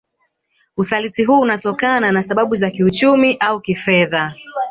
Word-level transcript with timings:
Usaliti 0.77 1.23
huu 1.23 1.35
hunatokana 1.37 2.11
na 2.11 2.23
sababu 2.23 2.55
za 2.55 2.69
kiuchumi 2.71 3.37
au 3.39 3.59
kifedha 3.61 4.35